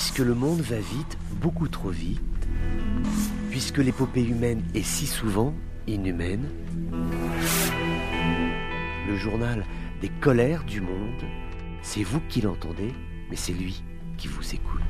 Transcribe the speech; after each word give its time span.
Puisque 0.00 0.20
le 0.20 0.32
monde 0.32 0.60
va 0.60 0.78
vite, 0.78 1.18
beaucoup 1.40 1.66
trop 1.66 1.90
vite, 1.90 2.20
puisque 3.50 3.78
l'épopée 3.78 4.22
humaine 4.22 4.62
est 4.72 4.84
si 4.84 5.08
souvent 5.08 5.52
inhumaine, 5.88 6.46
le 9.08 9.16
journal 9.16 9.64
des 10.00 10.08
colères 10.08 10.62
du 10.62 10.80
monde, 10.80 11.24
c'est 11.82 12.04
vous 12.04 12.20
qui 12.28 12.40
l'entendez, 12.42 12.92
mais 13.28 13.34
c'est 13.34 13.52
lui 13.52 13.82
qui 14.18 14.28
vous 14.28 14.54
écoute. 14.54 14.80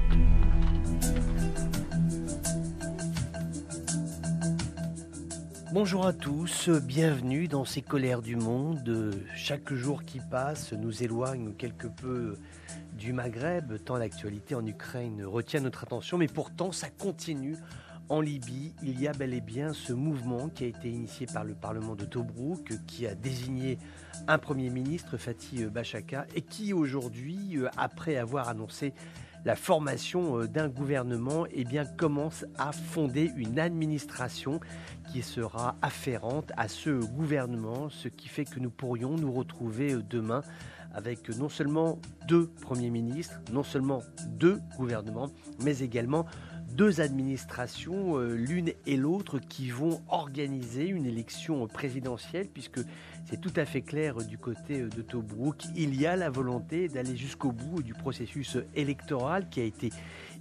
Bonjour 5.73 6.05
à 6.05 6.13
tous, 6.13 6.69
bienvenue 6.69 7.49
dans 7.49 7.65
ces 7.65 7.81
colères 7.81 8.21
du 8.21 8.37
monde. 8.37 9.15
Chaque 9.35 9.73
jour 9.73 10.05
qui 10.05 10.21
passe 10.31 10.75
nous 10.75 11.03
éloigne 11.03 11.55
quelque 11.55 11.87
peu 11.87 12.37
du 12.99 13.13
Maghreb, 13.13 13.79
tant 13.85 13.97
l'actualité 13.97 14.57
en 14.57 14.67
Ukraine 14.67 15.25
retient 15.25 15.61
notre 15.61 15.85
attention, 15.85 16.19
mais 16.19 16.27
pourtant 16.27 16.73
ça 16.73 16.91
continue. 16.91 17.57
En 18.09 18.21
Libye, 18.21 18.75
il 18.83 19.01
y 19.01 19.07
a 19.07 19.13
bel 19.13 19.35
et 19.35 19.41
bien 19.41 19.73
ce 19.73 19.93
mouvement 19.93 20.49
qui 20.49 20.65
a 20.65 20.67
été 20.67 20.89
initié 20.89 21.27
par 21.27 21.45
le 21.45 21.55
Parlement 21.55 21.95
de 21.95 22.05
Tobruk, 22.05 22.73
qui 22.87 23.07
a 23.07 23.15
désigné 23.15 23.79
un 24.27 24.39
Premier 24.39 24.71
ministre, 24.71 25.17
Fatih 25.17 25.67
Bachaka, 25.67 26.27
et 26.35 26.43
qui 26.43 26.73
aujourd'hui, 26.73 27.59
après 27.77 28.17
avoir 28.17 28.49
annoncé 28.49 28.95
la 29.45 29.55
formation 29.55 30.45
d'un 30.47 30.69
gouvernement, 30.69 31.47
eh 31.53 31.65
commence 31.97 32.45
à 32.59 32.73
fonder 32.73 33.31
une 33.37 33.61
administration 33.61 34.59
qui 35.13 35.23
sera 35.23 35.77
afférente 35.83 36.51
à 36.57 36.67
ce 36.67 36.91
gouvernement, 36.91 37.91
ce 37.91 38.09
qui 38.09 38.29
fait 38.29 38.45
que 38.45 38.59
nous 38.59 38.71
pourrions 38.71 39.17
nous 39.17 39.31
retrouver 39.31 39.97
demain 40.11 40.43
avec 40.93 41.29
non 41.37 41.49
seulement 41.49 41.99
deux 42.27 42.49
premiers 42.61 42.91
ministres, 42.91 43.41
non 43.53 43.63
seulement 43.63 44.03
deux 44.29 44.61
gouvernements, 44.77 45.31
mais 45.63 45.79
également 45.79 46.27
deux 46.73 47.01
administrations, 47.01 48.19
euh, 48.19 48.35
l'une 48.35 48.73
et 48.87 48.97
l'autre, 48.97 49.39
qui 49.39 49.71
vont 49.71 50.01
organiser 50.09 50.87
une 50.87 51.07
élection 51.07 51.67
présidentielle, 51.67 52.47
puisque 52.47 52.81
c'est 53.25 53.41
tout 53.41 53.53
à 53.57 53.65
fait 53.65 53.83
clair 53.83 54.17
du 54.17 54.39
côté 54.39 54.83
de 54.83 55.03
Tobruk, 55.03 55.65
il 55.77 56.01
y 56.01 56.07
a 56.07 56.15
la 56.15 56.31
volonté 56.31 56.89
d'aller 56.89 57.17
jusqu'au 57.17 57.53
bout 57.53 57.83
du 57.83 57.95
processus 57.95 58.59
électoral 58.75 59.49
qui 59.49 59.61
a 59.61 59.65
été 59.65 59.91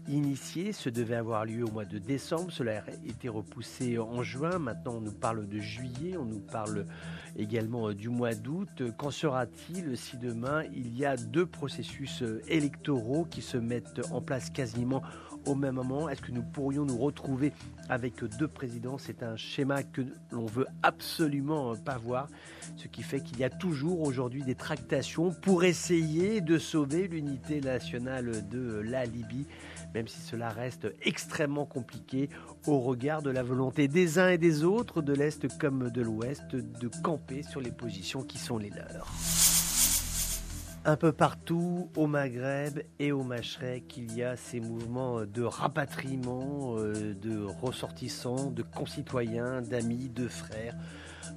initié. 0.07 0.71
Ce 0.71 0.89
devait 0.89 1.15
avoir 1.15 1.45
lieu 1.45 1.63
au 1.63 1.71
mois 1.71 1.85
de 1.85 1.97
décembre, 1.97 2.51
cela 2.51 2.83
a 2.87 3.07
été 3.07 3.29
repoussé 3.29 3.97
en 3.99 4.23
juin, 4.23 4.59
maintenant 4.59 4.95
on 4.95 5.01
nous 5.01 5.13
parle 5.13 5.47
de 5.47 5.59
juillet, 5.59 6.17
on 6.17 6.25
nous 6.25 6.39
parle 6.39 6.85
également 7.35 7.93
du 7.93 8.09
mois 8.09 8.33
d'août. 8.33 8.83
Qu'en 8.97 9.11
sera-t-il 9.11 9.97
si 9.97 10.17
demain 10.17 10.63
il 10.73 10.97
y 10.97 11.05
a 11.05 11.17
deux 11.17 11.45
processus 11.45 12.23
électoraux 12.47 13.25
qui 13.25 13.41
se 13.41 13.57
mettent 13.57 14.01
en 14.11 14.21
place 14.21 14.49
quasiment 14.49 15.01
au 15.47 15.55
même 15.55 15.75
moment. 15.75 16.09
Est-ce 16.09 16.21
que 16.21 16.31
nous 16.31 16.43
pourrions 16.43 16.85
nous 16.85 16.97
retrouver 16.97 17.53
avec 17.89 18.23
deux 18.37 18.47
présidents? 18.47 18.97
C'est 18.97 19.23
un 19.23 19.35
schéma 19.35 19.83
que 19.83 20.01
l'on 20.31 20.45
veut 20.45 20.67
absolument 20.83 21.75
pas 21.75 21.97
voir, 21.97 22.27
ce 22.75 22.87
qui 22.87 23.03
fait 23.03 23.21
qu'il 23.21 23.39
y 23.39 23.43
a 23.43 23.49
toujours 23.49 24.01
aujourd'hui 24.01 24.43
des 24.43 24.55
tractations 24.55 25.31
pour 25.31 25.63
essayer 25.63 26.41
de 26.41 26.57
sauver 26.57 27.07
l'unité 27.07 27.61
nationale 27.61 28.47
de 28.49 28.81
la 28.83 29.05
Libye, 29.05 29.45
même 29.93 30.07
si 30.07 30.19
cela 30.21 30.49
reste 30.49 30.87
extrêmement 31.01 31.65
compliqué 31.65 32.29
au 32.67 32.79
regard 32.79 33.21
de 33.21 33.29
la 33.29 33.43
volonté 33.43 33.87
des 33.87 34.19
uns 34.19 34.29
et 34.29 34.37
des 34.37 34.63
autres, 34.63 35.01
de 35.01 35.13
l'Est 35.13 35.47
comme 35.57 35.89
de 35.89 36.01
l'Ouest, 36.01 36.55
de 36.55 36.89
camper 37.01 37.43
sur 37.43 37.61
les 37.61 37.71
positions 37.71 38.23
qui 38.23 38.37
sont 38.37 38.57
les 38.57 38.69
leurs. 38.69 39.56
Un 40.89 40.95
peu 40.95 41.11
partout 41.11 41.89
au 41.97 42.07
Maghreb 42.07 42.79
et 42.97 43.11
au 43.11 43.21
Machrek, 43.21 43.97
il 43.97 44.15
y 44.15 44.23
a 44.23 44.37
ces 44.37 44.61
mouvements 44.61 45.25
de 45.25 45.43
rapatriement 45.43 46.77
euh, 46.77 47.13
de 47.13 47.43
ressortissants, 47.43 48.51
de 48.51 48.63
concitoyens, 48.63 49.61
d'amis, 49.61 50.07
de 50.07 50.29
frères, 50.29 50.77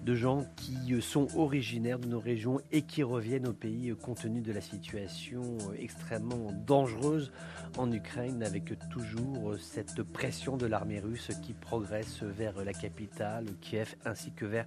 de 0.04 0.14
gens 0.14 0.44
qui 0.56 1.00
sont 1.00 1.28
originaires 1.36 1.98
de 1.98 2.06
nos 2.06 2.20
régions 2.20 2.60
et 2.72 2.82
qui 2.82 3.02
reviennent 3.02 3.48
au 3.48 3.52
pays 3.52 3.94
compte 4.00 4.22
tenu 4.22 4.40
de 4.40 4.52
la 4.52 4.60
situation 4.60 5.42
extrêmement 5.78 6.52
dangereuse 6.66 7.32
en 7.78 7.90
Ukraine 7.90 8.42
avec 8.42 8.72
toujours 8.90 9.54
cette 9.58 10.02
pression 10.02 10.56
de 10.56 10.66
l'armée 10.66 11.00
russe 11.00 11.30
qui 11.42 11.52
progresse 11.52 12.22
vers 12.22 12.64
la 12.64 12.72
capitale, 12.72 13.46
Kiev, 13.60 13.94
ainsi 14.04 14.32
que 14.32 14.44
vers 14.44 14.66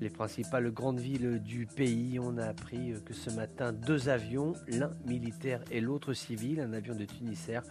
les 0.00 0.10
principales 0.10 0.70
grandes 0.70 1.00
villes 1.00 1.40
du 1.42 1.66
pays. 1.66 2.18
On 2.20 2.38
a 2.38 2.44
appris 2.44 2.94
que 3.04 3.14
ce 3.14 3.30
matin, 3.30 3.72
deux 3.72 4.08
avions, 4.08 4.54
l'un 4.68 4.90
militaire 5.06 5.60
et 5.70 5.80
l'autre 5.80 6.12
civil, 6.12 6.60
un 6.60 6.72
avion 6.72 6.94
de 6.94 7.04
Tunisair, 7.04 7.62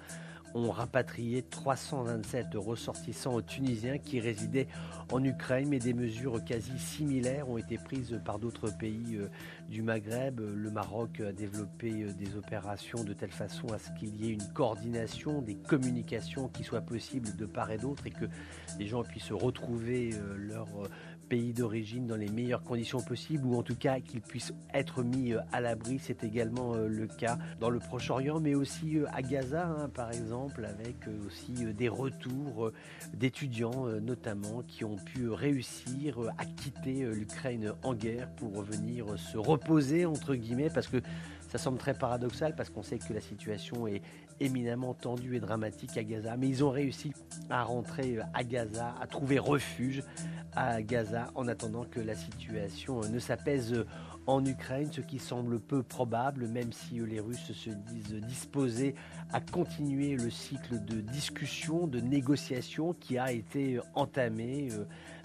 ont 0.53 0.72
rapatrié 0.72 1.41
327 1.44 2.47
ressortissants 2.56 3.41
tunisiens 3.41 3.97
qui 3.97 4.19
résidaient 4.19 4.67
en 5.12 5.23
Ukraine, 5.23 5.69
mais 5.69 5.79
des 5.79 5.94
mesures 5.94 6.44
quasi 6.44 6.78
similaires 6.78 7.50
ont 7.50 7.57
été 7.57 7.78
prises 7.78 8.19
par 8.23 8.39
d'autres 8.39 8.69
pays 8.78 9.16
euh, 9.16 9.29
du 9.69 9.81
Maghreb. 9.81 10.40
Le 10.40 10.72
Maroc 10.72 11.19
a 11.19 11.31
développé 11.31 12.03
euh, 12.03 12.13
des 12.13 12.35
opérations 12.38 13.03
de 13.03 13.13
telle 13.13 13.31
façon 13.31 13.67
à 13.73 13.79
ce 13.79 13.90
qu'il 14.00 14.16
y 14.16 14.29
ait 14.29 14.34
une 14.34 14.47
coordination 14.53 15.41
des 15.41 15.56
communications 15.56 16.47
qui 16.47 16.63
soit 16.63 16.81
possible 16.81 17.35
de 17.35 17.45
part 17.45 17.72
et 17.72 17.78
d'autre 17.78 18.07
et 18.07 18.11
que 18.11 18.25
les 18.79 18.88
gens 18.88 19.03
puissent 19.03 19.31
retrouver 19.31 20.11
euh, 20.13 20.35
leur 20.38 20.67
pays 21.31 21.53
d'origine 21.53 22.08
dans 22.08 22.18
les 22.18 22.28
meilleures 22.28 22.62
conditions 22.62 23.00
possibles 23.00 23.46
ou 23.46 23.56
en 23.56 23.64
tout 23.64 23.78
cas 23.78 24.02
qu'ils 24.02 24.19
puissent 24.19 24.52
être 24.74 25.02
mis 25.02 25.34
à 25.53 25.62
l'abri. 25.62 25.97
C'est 25.97 26.25
également 26.25 26.75
le 26.75 27.08
cas 27.08 27.38
dans 27.62 27.69
le 27.69 27.80
Proche-Orient 27.80 28.42
mais 28.42 28.53
aussi 28.53 28.97
à 29.14 29.22
Gaza 29.22 29.66
hein, 29.66 29.88
par 29.88 30.12
exemple 30.12 30.66
avec 30.66 30.97
aussi 31.25 31.53
des 31.74 31.88
retours 31.88 32.74
d'étudiants 33.14 33.86
notamment 34.02 34.62
qui 34.68 34.84
ont 34.84 34.97
pu 34.97 35.30
réussir 35.30 36.20
à 36.38 36.44
quitter 36.44 37.06
l'Ukraine 37.06 37.75
en 37.84 37.94
guerre 37.94 38.30
pour 38.36 38.62
venir 38.64 39.18
se 39.18 39.38
reposer 39.38 40.06
entre 40.06 40.36
guillemets 40.36 40.70
parce 40.70 40.88
que 40.88 40.97
ça 41.51 41.57
semble 41.57 41.78
très 41.78 41.94
paradoxal 41.94 42.56
parce 42.56 42.69
qu'on 42.69 42.81
sait 42.81 42.97
que 42.97 43.12
la 43.12 43.19
situation 43.19 43.85
est 43.85 44.01
éminemment 44.39 44.94
tendue 44.94 45.35
et 45.35 45.41
dramatique 45.41 45.97
à 45.97 46.03
Gaza. 46.03 46.38
Mais 46.38 46.47
ils 46.47 46.63
ont 46.63 46.69
réussi 46.69 47.12
à 47.50 47.63
rentrer 47.63 48.19
à 48.34 48.44
Gaza, 48.45 48.95
à 49.01 49.06
trouver 49.06 49.38
refuge 49.38 50.01
à 50.56 50.81
Gaza 50.81 51.28
en 51.35 51.50
attendant 51.50 51.84
que 51.84 52.00
la 52.00 52.16
situation 52.16 53.01
ne 53.01 53.19
s'apaise 53.19 53.85
en 54.28 54.46
Ukraine, 54.46 54.90
ce 54.92 55.02
qui 55.02 55.20
semble 55.20 55.59
peu 55.59 55.84
probable, 55.84 56.48
même 56.48 56.72
si 56.72 57.00
les 57.00 57.20
Russes 57.20 57.52
se 57.54 57.70
disent 57.70 58.22
disposés 58.28 58.96
à 59.32 59.42
continuer 59.42 60.16
le 60.16 60.30
cycle 60.30 60.84
de 60.84 61.02
discussion, 61.02 61.88
de 61.88 62.00
négociation 62.00 62.94
qui 62.94 63.18
a 63.18 63.32
été 63.32 63.80
entamé. 63.96 64.70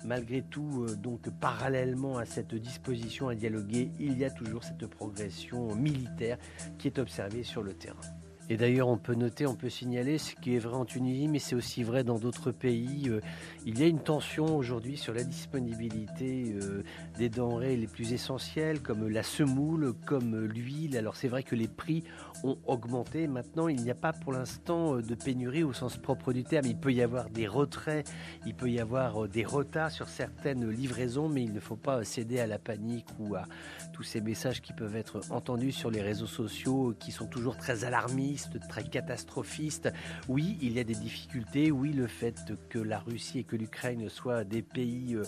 Malgré 0.04 0.42
tout, 0.42 0.86
donc 0.96 1.28
parallèlement 1.40 2.18
à 2.18 2.24
cette 2.24 2.54
disposition 2.54 3.28
à 3.28 3.34
dialoguer, 3.34 3.90
il 3.98 4.16
y 4.18 4.24
a 4.24 4.30
toujours 4.30 4.64
cette 4.64 4.86
progression 4.86 5.74
militaire 5.74 6.38
qui 6.78 6.88
est 6.88 6.98
observée 6.98 7.42
sur 7.42 7.62
le 7.62 7.74
terrain. 7.74 7.96
Et 8.48 8.56
d'ailleurs, 8.56 8.86
on 8.86 8.96
peut 8.96 9.14
noter, 9.14 9.44
on 9.44 9.56
peut 9.56 9.68
signaler 9.68 10.18
ce 10.18 10.36
qui 10.36 10.54
est 10.54 10.60
vrai 10.60 10.76
en 10.76 10.84
Tunisie, 10.84 11.26
mais 11.26 11.40
c'est 11.40 11.56
aussi 11.56 11.82
vrai 11.82 12.04
dans 12.04 12.16
d'autres 12.16 12.52
pays. 12.52 13.08
Euh, 13.08 13.20
il 13.64 13.80
y 13.80 13.82
a 13.82 13.86
une 13.86 13.98
tension 13.98 14.56
aujourd'hui 14.56 14.96
sur 14.96 15.12
la 15.12 15.24
disponibilité 15.24 16.54
euh, 16.62 16.84
des 17.18 17.28
denrées 17.28 17.76
les 17.76 17.88
plus 17.88 18.12
essentielles, 18.12 18.82
comme 18.82 19.08
la 19.08 19.24
semoule, 19.24 19.94
comme 20.06 20.44
l'huile. 20.44 20.96
Alors 20.96 21.16
c'est 21.16 21.26
vrai 21.26 21.42
que 21.42 21.56
les 21.56 21.66
prix 21.66 22.04
ont 22.44 22.56
augmenté. 22.66 23.26
Maintenant, 23.26 23.66
il 23.66 23.82
n'y 23.82 23.90
a 23.90 23.96
pas 23.96 24.12
pour 24.12 24.32
l'instant 24.32 24.94
euh, 24.94 25.02
de 25.02 25.16
pénurie 25.16 25.64
au 25.64 25.72
sens 25.72 25.96
propre 25.96 26.32
du 26.32 26.44
terme. 26.44 26.66
Il 26.66 26.78
peut 26.78 26.92
y 26.92 27.02
avoir 27.02 27.30
des 27.30 27.48
retraits, 27.48 28.08
il 28.46 28.54
peut 28.54 28.70
y 28.70 28.78
avoir 28.78 29.26
des 29.26 29.44
retards 29.44 29.90
sur 29.90 30.08
certaines 30.08 30.70
livraisons, 30.70 31.28
mais 31.28 31.42
il 31.42 31.52
ne 31.52 31.60
faut 31.60 31.74
pas 31.74 32.04
céder 32.04 32.38
à 32.38 32.46
la 32.46 32.60
panique 32.60 33.08
ou 33.18 33.34
à 33.34 33.42
tous 33.92 34.04
ces 34.04 34.20
messages 34.20 34.62
qui 34.62 34.72
peuvent 34.72 34.94
être 34.94 35.20
entendus 35.30 35.72
sur 35.72 35.90
les 35.90 36.00
réseaux 36.00 36.26
sociaux, 36.26 36.94
qui 37.00 37.10
sont 37.10 37.26
toujours 37.26 37.56
très 37.56 37.84
alarmistes 37.84 38.35
très 38.68 38.84
catastrophiste. 38.84 39.92
Oui, 40.28 40.58
il 40.60 40.72
y 40.72 40.78
a 40.78 40.84
des 40.84 40.94
difficultés. 40.94 41.70
Oui, 41.70 41.92
le 41.92 42.06
fait 42.06 42.52
que 42.68 42.78
la 42.78 42.98
Russie 42.98 43.40
et 43.40 43.44
que 43.44 43.56
l'Ukraine 43.56 44.08
soient 44.08 44.44
des 44.44 44.62
pays 44.62 45.14
euh, 45.14 45.22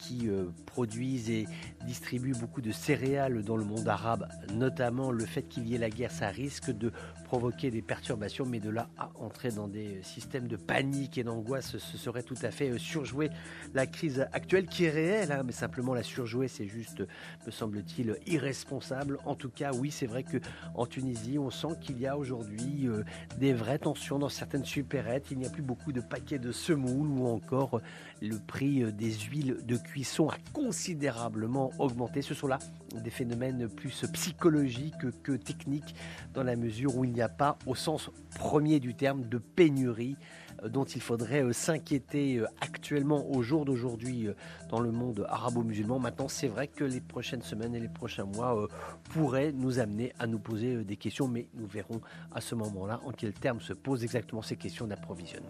qui 0.00 0.28
euh, 0.28 0.46
produisent 0.66 1.30
et 1.30 1.46
distribuent 1.84 2.34
beaucoup 2.34 2.62
de 2.62 2.72
céréales 2.72 3.42
dans 3.42 3.56
le 3.56 3.64
monde 3.64 3.86
arabe, 3.86 4.26
notamment 4.54 5.10
le 5.10 5.26
fait 5.26 5.42
qu'il 5.42 5.68
y 5.68 5.74
ait 5.74 5.78
la 5.78 5.90
guerre, 5.90 6.10
ça 6.10 6.28
risque 6.28 6.70
de 6.70 6.90
provoquer 7.24 7.70
des 7.70 7.82
perturbations, 7.82 8.46
mais 8.46 8.60
de 8.60 8.70
là 8.70 8.88
à 8.98 9.10
entrer 9.16 9.50
dans 9.50 9.68
des 9.68 10.02
systèmes 10.02 10.48
de 10.48 10.56
panique 10.56 11.18
et 11.18 11.22
d'angoisse, 11.22 11.76
ce 11.76 11.98
serait 11.98 12.22
tout 12.22 12.38
à 12.42 12.50
fait 12.50 12.70
euh, 12.70 12.78
surjouer 12.78 13.30
la 13.74 13.86
crise 13.86 14.26
actuelle 14.32 14.66
qui 14.66 14.84
est 14.84 14.90
réelle, 14.90 15.32
hein, 15.32 15.42
mais 15.44 15.52
simplement 15.52 15.92
la 15.92 16.02
surjouer, 16.02 16.48
c'est 16.48 16.66
juste, 16.66 17.02
me 17.46 17.50
semble-t-il, 17.50 18.16
irresponsable. 18.26 19.18
En 19.26 19.34
tout 19.34 19.50
cas, 19.50 19.72
oui, 19.72 19.90
c'est 19.90 20.06
vrai 20.06 20.22
que 20.22 20.38
en 20.74 20.86
Tunisie, 20.86 21.38
on 21.38 21.50
sent 21.50 21.76
qu'il 21.80 22.00
y 22.00 22.06
a 22.06 22.16
aujourd'hui 22.16 22.49
euh, 22.86 23.04
des 23.38 23.52
vraies 23.52 23.78
tensions 23.78 24.18
dans 24.18 24.28
certaines 24.28 24.64
supérettes. 24.64 25.26
Il 25.30 25.38
n'y 25.38 25.46
a 25.46 25.50
plus 25.50 25.62
beaucoup 25.62 25.92
de 25.92 26.00
paquets 26.00 26.38
de 26.38 26.52
semoule 26.52 27.08
ou 27.08 27.26
encore 27.26 27.80
le 28.20 28.38
prix 28.38 28.92
des 28.92 29.12
huiles 29.12 29.58
de 29.64 29.76
cuisson 29.76 30.28
a 30.28 30.36
considérablement 30.52 31.70
augmenté. 31.78 32.22
Ce 32.22 32.34
sont 32.34 32.46
là 32.46 32.58
des 32.94 33.10
phénomènes 33.10 33.68
plus 33.68 34.04
psychologiques 34.12 35.10
que 35.22 35.32
techniques 35.32 35.94
dans 36.34 36.42
la 36.42 36.56
mesure 36.56 36.96
où 36.96 37.04
il 37.04 37.12
n'y 37.12 37.22
a 37.22 37.28
pas, 37.28 37.58
au 37.66 37.74
sens 37.74 38.10
premier 38.36 38.80
du 38.80 38.94
terme, 38.94 39.28
de 39.28 39.38
pénurie 39.38 40.16
euh, 40.16 40.49
dont 40.68 40.84
il 40.84 41.00
faudrait 41.00 41.42
euh, 41.42 41.52
s'inquiéter 41.52 42.36
euh, 42.36 42.46
actuellement 42.60 43.30
au 43.30 43.42
jour 43.42 43.64
d'aujourd'hui 43.64 44.28
dans 44.68 44.80
le 44.80 44.90
monde 44.90 45.26
arabo-musulman. 45.28 45.98
Maintenant, 45.98 46.28
c'est 46.28 46.48
vrai 46.48 46.68
que 46.68 46.84
les 46.84 47.00
prochaines 47.00 47.42
semaines 47.42 47.74
et 47.74 47.80
les 47.80 47.88
prochains 47.88 48.24
mois 48.24 48.68
pourraient 49.10 49.52
nous 49.52 49.78
amener 49.78 50.12
à 50.18 50.26
nous 50.26 50.38
poser 50.38 50.84
des 50.84 50.96
questions, 50.96 51.28
mais 51.28 51.46
nous 51.54 51.66
verrons 51.66 52.00
à 52.32 52.40
ce 52.40 52.54
moment-là 52.54 53.00
en 53.04 53.12
quels 53.12 53.32
termes 53.32 53.60
se 53.60 53.72
posent 53.72 54.02
exactement 54.02 54.42
ces 54.42 54.56
questions 54.56 54.86
d'approvisionnement. 54.86 55.48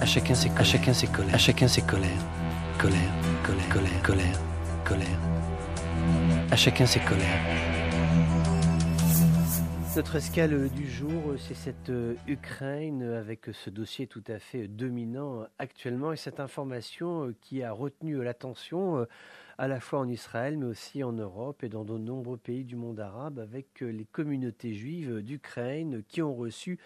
À 0.00 0.06
chacun 0.06 0.34
ses, 0.34 0.50
à 0.50 0.64
chacun 0.64 0.92
ses 0.92 1.06
colères, 1.06 1.34
à 1.34 1.38
chacun 1.38 1.68
ses 1.68 1.82
colères, 1.82 2.10
colère, 2.78 3.00
colère, 3.42 3.68
colère, 3.68 4.02
colère, 4.02 4.40
colère. 4.84 5.20
À 6.50 6.56
chacun 6.56 6.86
ses 6.86 7.00
colères. 7.00 7.75
Notre 9.96 10.16
escale 10.16 10.68
du 10.68 10.86
jour, 10.86 11.36
c'est 11.38 11.54
cette 11.54 11.88
euh, 11.88 12.16
Ukraine 12.26 13.02
avec 13.02 13.46
ce 13.50 13.70
dossier 13.70 14.06
tout 14.06 14.22
à 14.26 14.38
fait 14.38 14.68
dominant 14.68 15.46
actuellement 15.58 16.12
et 16.12 16.18
cette 16.18 16.38
information 16.38 17.28
euh, 17.28 17.34
qui 17.40 17.62
a 17.62 17.72
retenu 17.72 18.22
l'attention 18.22 18.98
euh, 18.98 19.04
à 19.56 19.68
la 19.68 19.80
fois 19.80 20.00
en 20.00 20.08
Israël 20.10 20.58
mais 20.58 20.66
aussi 20.66 21.02
en 21.02 21.12
Europe 21.12 21.64
et 21.64 21.70
dans 21.70 21.84
de 21.84 21.96
nombreux 21.96 22.36
pays 22.36 22.64
du 22.64 22.76
monde 22.76 23.00
arabe 23.00 23.38
avec 23.38 23.80
les 23.80 24.04
communautés 24.04 24.74
juives 24.74 25.22
d'Ukraine 25.22 26.02
qui 26.06 26.20
ont 26.20 26.34
reçu 26.34 26.78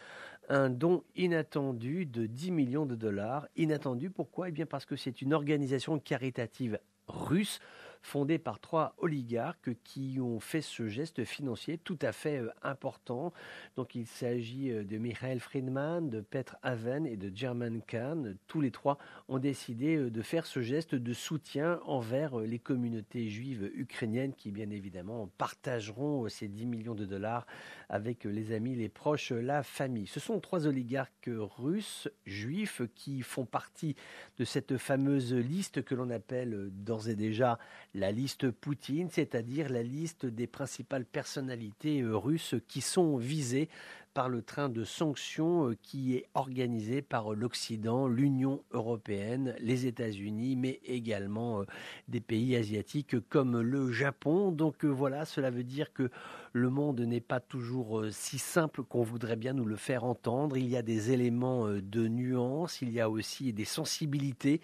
un 0.49 0.71
don 0.71 1.03
inattendu 1.17 2.07
de 2.07 2.27
10 2.27 2.53
millions 2.53 2.87
de 2.87 2.95
dollars. 2.95 3.49
Inattendu 3.57 4.11
pourquoi? 4.11 4.51
Eh 4.51 4.53
bien 4.53 4.67
parce 4.67 4.87
que 4.87 4.95
c'est 4.95 5.21
une 5.21 5.35
organisation 5.35 5.99
caritative 5.99 6.79
russe 7.09 7.59
fondée 8.02 8.38
par 8.38 8.61
trois 8.61 8.94
oligarques 8.99 9.70
qui 9.85 10.19
ont 10.20 10.41
fait 10.41 10.61
ce 10.61 10.88
geste 10.88 11.25
financier 11.25 11.79
tout 11.79 11.99
à 12.02 12.12
fait 12.12 12.38
euh, 12.38 12.50
important. 12.62 13.32
Donc 13.76 13.94
il 13.94 14.06
s'agit 14.06 14.70
euh, 14.70 14.85
de 14.85 14.99
Michael 14.99 15.41
Friedman, 15.41 16.08
de 16.08 16.20
Petr 16.20 16.56
Haven 16.62 17.06
et 17.06 17.17
de 17.17 17.31
German 17.35 17.82
Kahn. 17.82 18.37
Tous 18.47 18.61
les 18.61 18.70
trois 18.70 18.99
ont 19.29 19.38
décidé 19.38 19.97
euh, 19.97 20.11
de 20.11 20.23
faire 20.23 20.47
ce 20.47 20.61
geste 20.61 20.94
de 20.94 21.12
soutien 21.12 21.81
envers 21.85 22.38
les 22.38 22.58
communautés 22.58 23.29
juives 23.29 23.70
ukrainiennes 23.75 24.35
qui 24.35 24.50
bien 24.50 24.70
évidemment 24.70 25.31
partageront 25.38 26.29
ces 26.29 26.49
10 26.49 26.67
millions 26.67 26.94
de 26.94 27.05
dollars 27.05 27.47
avec 27.88 28.25
les 28.25 28.52
amis, 28.52 28.75
les 28.75 28.88
proches, 28.88 29.32
la 29.32 29.62
famille. 29.62 30.06
Ce 30.06 30.20
sont 30.20 30.41
trois 30.41 30.67
oligarques 30.67 31.29
russes 31.29 32.08
juifs 32.25 32.82
qui 32.94 33.23
font 33.23 33.44
partie 33.44 33.97
de 34.38 34.44
cette 34.44 34.79
fameuse 34.79 35.35
liste 35.35 35.82
que 35.82 35.94
l'on 35.94 36.11
appelle 36.11 36.70
d'ores 36.70 37.08
et 37.08 37.17
déjà 37.17 37.58
la 37.95 38.13
liste 38.13 38.51
Poutine, 38.51 39.09
c'est-à-dire 39.11 39.69
la 39.69 39.83
liste 39.83 40.27
des 40.27 40.47
principales 40.47 41.05
personnalités 41.05 42.01
euh, 42.01 42.17
russes 42.17 42.55
qui 42.69 42.81
sont 42.81 43.17
visées 43.17 43.69
par 44.15 44.29
le 44.29 44.43
train 44.43 44.69
de 44.69 44.85
sanctions 44.85 45.71
euh, 45.71 45.77
qui 45.83 46.17
est 46.17 46.27
organisé 46.35 47.03
par 47.03 47.33
l'Occident, 47.33 48.09
l'Union 48.09 48.62
européenne, 48.73 49.55
les 49.61 49.87
États-Unis, 49.87 50.57
mais 50.57 50.81
également 50.85 51.61
euh, 51.61 51.65
des 52.09 52.21
pays 52.21 52.57
asiatiques 52.57 53.17
comme 53.29 53.61
le 53.61 53.93
Japon. 53.93 54.53
Donc 54.53 54.85
voilà, 54.85 55.25
cela 55.25 55.51
veut 55.51 55.65
dire 55.65 55.93
que 55.93 56.11
le 56.53 56.71
monde 56.71 57.01
n'est 57.01 57.21
pas 57.21 57.39
toujours 57.39 58.05
si 58.11 58.39
simple 58.39 58.83
qu'on 58.83 59.05
voudrait 59.05 59.37
bien 59.37 59.53
nous 59.53 59.65
le 59.65 59.77
faire 59.77 60.03
entendre. 60.03 60.57
Il 60.57 60.67
y 60.67 60.77
a 60.77 60.83
des 60.83 61.12
éléments 61.12 61.69
de 61.69 62.09
nuance, 62.09 62.83
il 62.83 62.91
y 62.91 63.01
a 63.01 63.09
aussi 63.09 63.53
des 63.53 63.65
sensibilités 63.65 64.61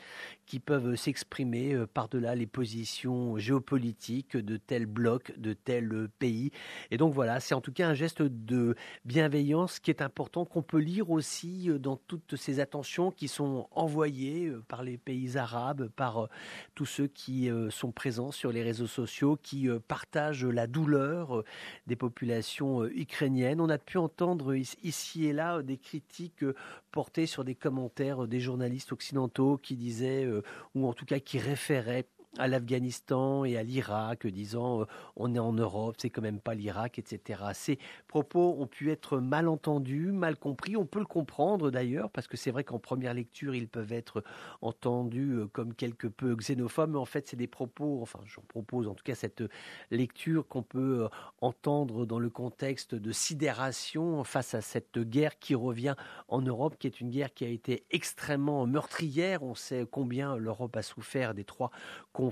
qui 0.46 0.60
peuvent 0.60 0.96
s'exprimer 0.96 1.74
euh, 1.74 1.86
par-delà 1.86 2.34
les 2.34 2.46
positions 2.46 3.36
géopolitiques 3.36 4.36
de 4.36 4.56
tel 4.56 4.86
bloc, 4.86 5.32
de 5.38 5.52
tel 5.52 6.08
pays. 6.18 6.50
Et 6.90 6.96
donc 6.96 7.12
voilà, 7.12 7.40
c'est 7.40 7.54
en 7.54 7.60
tout 7.60 7.72
cas 7.72 7.88
un 7.88 7.94
geste 7.94 8.22
de 8.22 8.74
bienveillance 9.04 9.35
qui 9.82 9.90
est 9.90 10.02
important, 10.02 10.44
qu'on 10.44 10.62
peut 10.62 10.78
lire 10.78 11.10
aussi 11.10 11.70
euh, 11.70 11.78
dans 11.78 11.96
toutes 11.96 12.36
ces 12.36 12.60
attentions 12.60 13.10
qui 13.10 13.28
sont 13.28 13.68
envoyées 13.70 14.46
euh, 14.46 14.62
par 14.68 14.82
les 14.82 14.98
pays 14.98 15.36
arabes, 15.36 15.88
par 15.96 16.28
tous 16.74 16.86
ceux 16.86 17.06
qui 17.06 17.50
sont 17.70 17.92
présents 17.92 18.30
sur 18.30 18.52
les 18.52 18.62
réseaux 18.62 18.86
sociaux, 18.86 19.38
qui 19.42 19.68
partagent 19.88 20.44
la 20.44 20.66
douleur 20.66 21.42
des 21.86 21.96
populations 21.96 22.84
ukrainiennes. 22.84 23.60
On 23.60 23.68
a 23.68 23.78
pu 23.78 23.98
entendre 23.98 24.54
ici 24.54 25.26
et 25.26 25.32
là 25.32 25.62
des 25.62 25.78
critiques 25.78 26.44
portées 26.90 27.26
sur 27.26 27.44
des 27.44 27.54
commentaires 27.54 28.26
des 28.26 28.40
journalistes 28.40 28.92
occidentaux 28.92 29.58
qui 29.58 29.76
disaient 29.76 30.24
euh, 30.24 30.42
ou 30.74 30.86
en 30.86 30.92
tout 30.92 31.04
cas 31.04 31.18
qui 31.18 31.38
référait 31.38 32.06
à 32.38 32.48
l'Afghanistan 32.48 33.44
et 33.44 33.56
à 33.56 33.62
l'Irak, 33.62 34.26
disant 34.26 34.82
euh, 34.82 34.84
on 35.16 35.34
est 35.34 35.38
en 35.38 35.52
Europe, 35.52 35.96
c'est 35.98 36.10
quand 36.10 36.22
même 36.22 36.40
pas 36.40 36.54
l'Irak, 36.54 36.98
etc. 36.98 37.42
Ces 37.54 37.78
propos 38.08 38.56
ont 38.58 38.66
pu 38.66 38.90
être 38.90 39.18
mal 39.18 39.48
entendus, 39.48 40.12
mal 40.12 40.36
compris. 40.36 40.76
On 40.76 40.86
peut 40.86 40.98
le 40.98 41.06
comprendre 41.06 41.70
d'ailleurs, 41.70 42.10
parce 42.10 42.26
que 42.26 42.36
c'est 42.36 42.50
vrai 42.50 42.64
qu'en 42.64 42.78
première 42.78 43.14
lecture, 43.14 43.54
ils 43.54 43.68
peuvent 43.68 43.92
être 43.92 44.22
entendus 44.60 45.32
euh, 45.32 45.46
comme 45.46 45.74
quelque 45.74 46.06
peu 46.06 46.34
xénophobes, 46.36 46.90
mais 46.90 46.98
en 46.98 47.04
fait, 47.04 47.28
c'est 47.28 47.36
des 47.36 47.46
propos, 47.46 48.00
enfin, 48.02 48.20
j'en 48.24 48.42
propose 48.42 48.88
en 48.88 48.94
tout 48.94 49.04
cas 49.04 49.14
cette 49.14 49.42
lecture 49.90 50.46
qu'on 50.46 50.62
peut 50.62 51.04
euh, 51.04 51.08
entendre 51.40 52.06
dans 52.06 52.18
le 52.18 52.30
contexte 52.30 52.94
de 52.94 53.12
sidération 53.12 54.24
face 54.24 54.54
à 54.54 54.60
cette 54.60 54.98
guerre 54.98 55.38
qui 55.38 55.54
revient 55.54 55.94
en 56.28 56.42
Europe, 56.42 56.76
qui 56.78 56.86
est 56.86 57.00
une 57.00 57.10
guerre 57.10 57.32
qui 57.32 57.44
a 57.44 57.48
été 57.48 57.84
extrêmement 57.90 58.66
meurtrière. 58.66 59.42
On 59.42 59.54
sait 59.54 59.86
combien 59.90 60.36
l'Europe 60.36 60.76
a 60.76 60.82
souffert 60.82 61.34
des 61.34 61.44
trois 61.44 61.70
conflits 62.12 62.25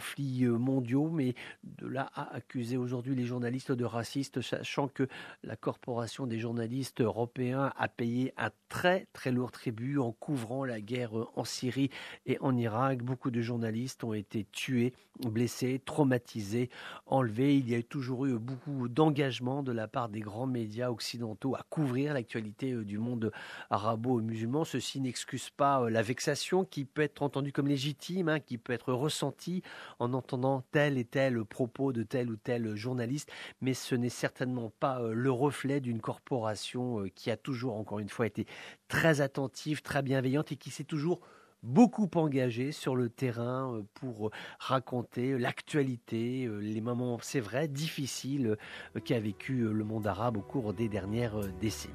euh, 0.45 0.59
mondiaux, 0.59 1.11
mais 1.11 1.35
de 1.65 1.87
là 1.87 2.11
à 2.15 2.35
accuser 2.35 2.77
aujourd'hui 2.77 3.15
les 3.15 3.25
journalistes 3.25 3.73
de 3.73 3.85
racistes, 3.85 4.41
sachant 4.41 4.89
que 4.89 5.09
la 5.43 5.57
corporation 5.57 6.27
des 6.27 6.39
journalistes 6.39 7.01
européens 7.01 7.73
a 7.77 7.89
payé 7.89 8.33
un 8.37 8.51
très 8.69 9.07
très 9.13 9.31
lourd 9.31 9.53
tribut 9.53 9.99
en 9.99 10.13
couvrant 10.13 10.65
la 10.65 10.81
guerre 10.81 11.19
euh, 11.19 11.29
en 11.37 11.45
Syrie 11.45 11.91
et 12.27 12.39
en 12.41 12.57
Irak. 12.57 13.03
Beaucoup 13.03 13.31
de 13.31 13.41
journalistes 13.41 14.05
ont 14.05 14.15
été 14.15 14.47
tués, 14.53 14.93
blessés, 15.21 15.81
traumatisés, 15.85 16.71
enlevés. 17.07 17.57
Il 17.57 17.69
y 17.69 17.75
a 17.75 17.83
toujours 17.83 18.27
eu 18.27 18.39
beaucoup 18.39 18.89
d'engagement 18.89 19.63
de 19.63 19.73
la 19.73 19.89
part 19.89 20.09
des 20.09 20.21
grands 20.21 20.47
médias 20.47 20.91
occidentaux 20.91 21.55
à 21.55 21.65
couvrir 21.69 22.15
l'actualité 22.15 22.73
euh, 22.73 22.85
du 22.85 22.99
monde 22.99 23.33
arabo-musulman. 23.71 24.65
Ceci 24.65 25.01
n'excuse 25.01 25.51
pas 25.51 25.89
la 25.91 26.03
vexation 26.03 26.65
qui 26.65 26.85
peut 26.85 27.03
être 27.03 27.23
entendue 27.23 27.53
comme 27.53 27.69
légitime, 27.69 28.29
hein, 28.29 28.41
qui 28.41 28.59
peut 28.59 28.73
être 28.73 28.93
ressentie 28.93 29.63
en 29.99 30.13
entendant 30.13 30.63
tel 30.73 30.99
et 30.99 31.05
tel 31.05 31.45
propos 31.45 31.93
de 31.93 32.03
tel 32.03 32.31
ou 32.31 32.37
tel 32.37 32.75
journaliste, 32.75 33.31
mais 33.61 33.75
ce 33.75 33.95
n'est 33.95 34.09
certainement 34.09 34.73
pas 34.81 35.01
euh, 35.01 35.13
le 35.13 35.31
reflet 35.31 35.81
d'une 35.81 36.01
corporation 36.01 37.01
euh, 37.01 37.09
qui 37.09 37.31
a 37.31 37.37
toujours, 37.37 37.77
encore 37.77 37.99
une 37.99 38.09
fois, 38.09 38.27
été 38.27 38.47
très 38.89 39.21
attentive, 39.21 39.83
très 39.83 40.03
bienveillante 40.03 40.53
et 40.53 40.57
qui 40.57 40.71
s'est 40.71 40.85
toujours 40.85 41.21
beaucoup 41.63 42.11
engagée 42.15 42.73
sur 42.73 42.95
le 42.95 43.09
terrain 43.09 43.75
euh, 43.75 43.83
pour 43.95 44.31
raconter 44.59 45.39
l'actualité, 45.39 46.49
les 46.61 46.81
moments, 46.81 47.19
c'est 47.23 47.41
vrai, 47.41 47.69
difficiles 47.69 48.57
qu'a 49.05 49.21
vécu 49.21 49.65
le 49.65 49.85
monde 49.85 50.07
arabe 50.07 50.37
au 50.37 50.43
cours 50.43 50.75
des 50.75 50.89
dernières 50.89 51.39
décennies. 51.61 51.95